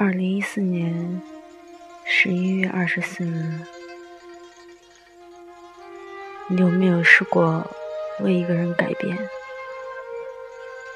[0.00, 1.20] 二零一四年
[2.06, 3.58] 十一月二十四日，
[6.46, 7.68] 你有没有试过
[8.20, 9.18] 为一个人改变？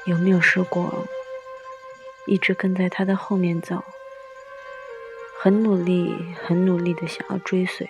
[0.05, 1.05] 有没有试过
[2.27, 3.83] 一直跟在他的后面走？
[5.37, 7.89] 很努力，很努力的想要追随，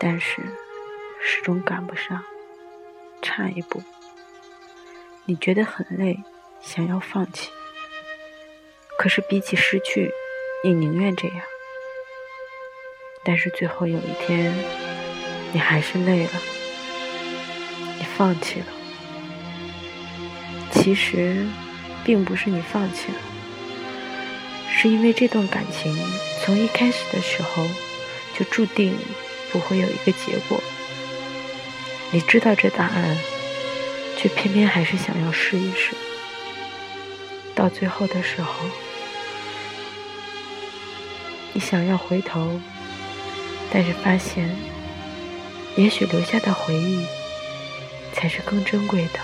[0.00, 0.42] 但是
[1.22, 2.24] 始终赶不上，
[3.22, 3.80] 差一步，
[5.24, 6.18] 你觉得很累，
[6.60, 7.52] 想要放弃。
[8.98, 10.12] 可是比起失去，
[10.64, 11.36] 你宁愿这样。
[13.22, 14.52] 但是最后有一天，
[15.52, 16.30] 你还是累了，
[17.96, 18.66] 你放弃了。
[20.72, 21.46] 其实，
[22.02, 23.18] 并不是你放弃了，
[24.74, 25.96] 是因为这段感情
[26.42, 27.64] 从一开始的时候
[28.36, 28.98] 就注定
[29.52, 30.60] 不会有一个结果。
[32.10, 33.16] 你知道这答案，
[34.16, 35.94] 却偏偏还是想要试一试。
[37.54, 38.52] 到最后的时候。
[41.52, 42.60] 你想要回头，
[43.70, 44.48] 但是发现，
[45.76, 47.04] 也许留下的回忆
[48.12, 49.20] 才是更珍贵的。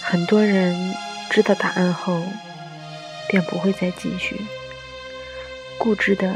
[0.00, 0.94] 很多人
[1.30, 2.22] 知道答案后，
[3.28, 4.36] 便不会再继续。
[5.78, 6.34] 固执的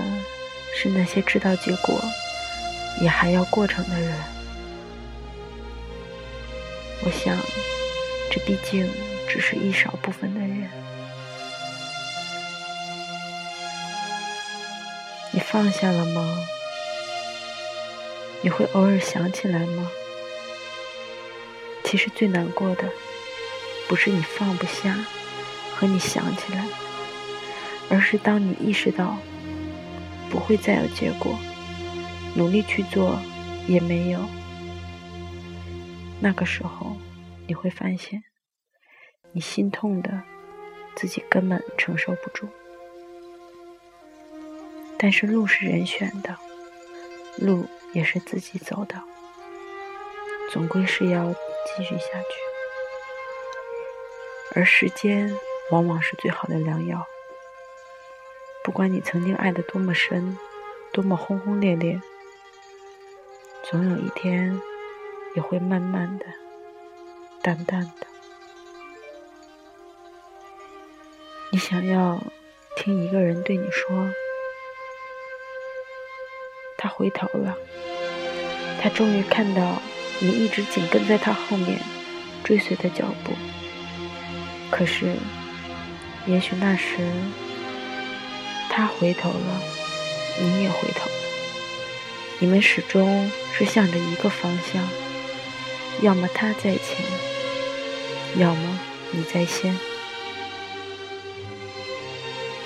[0.75, 2.03] 是那些知道结果
[3.01, 4.17] 也还要过程的人。
[7.05, 7.37] 我想，
[8.31, 8.91] 这毕竟
[9.29, 10.69] 只是一少部分的人。
[15.49, 16.45] 放下了吗？
[18.43, 19.91] 你会偶尔想起来吗？
[21.85, 22.91] 其实最难过的，
[23.89, 24.99] 不是你放不下
[25.77, 26.67] 和你想起来，
[27.89, 29.17] 而是当你意识到
[30.29, 31.39] 不会再有结果，
[32.35, 33.19] 努力去做
[33.69, 34.19] 也没有，
[36.21, 36.97] 那个时候
[37.47, 38.25] 你会发现，
[39.31, 40.23] 你心痛的
[40.97, 42.49] 自己根本承受不住。
[44.99, 46.37] 但是路是人选的，
[47.39, 49.03] 路也是自己走的，
[50.51, 52.41] 总归是要继续下去。
[54.55, 55.37] 而时间
[55.71, 57.07] 往往是最好的良药。
[58.65, 60.39] 不管你曾经爱的多么深，
[60.93, 62.01] 多么轰轰烈烈，
[63.65, 64.59] 总有一天
[65.35, 66.25] 也会慢慢的、
[67.43, 68.07] 淡淡的。
[71.53, 72.19] 你想要
[72.77, 74.11] 听一个人对你说。
[76.97, 77.55] 回头了，
[78.81, 79.83] 他终于看到
[80.19, 81.79] 你一直紧跟在他后面
[82.43, 83.33] 追随的脚步。
[84.71, 85.15] 可是，
[86.27, 86.97] 也许那时
[88.71, 89.63] 他回头了，
[90.41, 91.17] 你也回头了，
[92.39, 94.83] 你们始终是向着一个方向，
[96.01, 97.05] 要么他在前，
[98.37, 98.81] 要么
[99.11, 99.79] 你在先。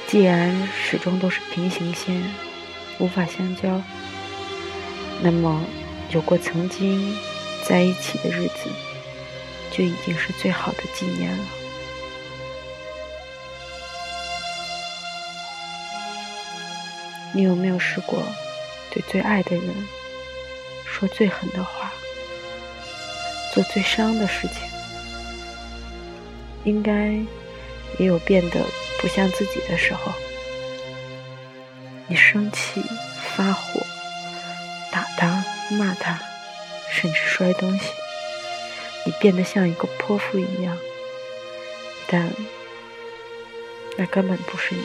[0.07, 2.23] 既然始终都是平行线，
[3.01, 3.83] 无法相交。
[5.23, 5.63] 那么，
[6.11, 7.17] 有过曾经
[7.69, 8.71] 在一起的日子，
[9.71, 11.45] 就已经是最好的纪念了。
[17.33, 18.25] 你有没有试过
[18.91, 19.63] 对最爱的人
[20.85, 21.93] 说最狠的话，
[23.55, 24.63] 做最伤的事情？
[26.65, 27.13] 应该
[27.99, 28.65] 也有变得
[29.01, 30.13] 不像自己的时候。
[32.09, 32.83] 你生气、
[33.37, 33.81] 发火。
[35.75, 36.21] 骂他，
[36.91, 37.93] 甚至摔东西，
[39.07, 40.77] 你变得像一个泼妇一样，
[42.09, 42.31] 但
[43.97, 44.83] 那根本不是你。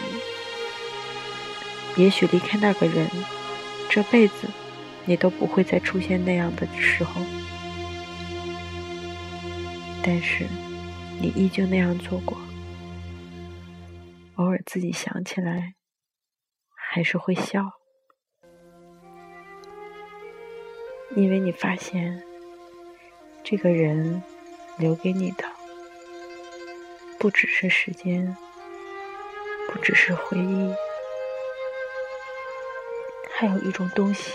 [2.04, 3.10] 也许离开那个人，
[3.90, 4.48] 这辈子
[5.06, 7.22] 你都不会再出现那样的时候，
[10.04, 10.46] 但是
[11.20, 12.38] 你依旧那样做过，
[14.36, 15.76] 偶尔自己想起来，
[16.92, 17.72] 还是会笑。
[21.16, 22.22] 因为你发现，
[23.42, 24.22] 这个人
[24.78, 25.46] 留给你的
[27.18, 28.36] 不只是时间，
[29.72, 30.76] 不只是回忆，
[33.32, 34.34] 还有一种东西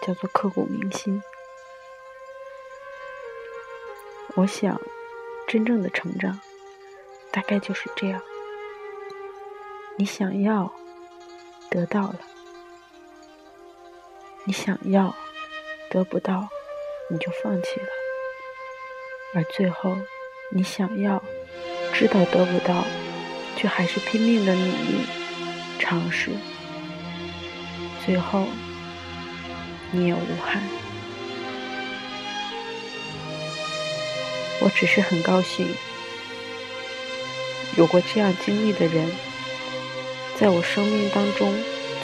[0.00, 1.22] 叫做刻骨铭心。
[4.34, 4.80] 我想，
[5.46, 6.40] 真正的成长
[7.30, 8.22] 大概就是这样：
[9.98, 10.72] 你想要
[11.68, 12.20] 得到了，
[14.44, 15.14] 你想要。
[15.88, 16.48] 得不到，
[17.08, 17.86] 你就放弃了；
[19.34, 19.96] 而最后，
[20.50, 21.22] 你想要
[21.94, 22.84] 知道得不到，
[23.56, 25.06] 却还是拼命的努力
[25.78, 26.30] 尝试，
[28.04, 28.46] 最后
[29.92, 30.62] 你也无憾。
[34.60, 35.68] 我只是很高兴，
[37.76, 39.08] 有过这样经历的人，
[40.36, 41.54] 在我生命当中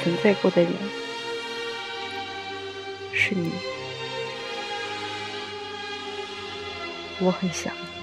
[0.03, 0.73] 存在过的人，
[3.13, 3.51] 是你。
[7.21, 8.02] 我很想你。